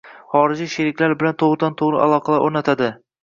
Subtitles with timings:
[0.35, 2.89] xorijiy sheriklar bilan to`g`ridan-to`g`ri aloqalar o`rnatadi;